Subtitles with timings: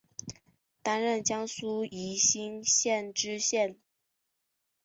[0.81, 3.77] 担任江苏宜兴县知县。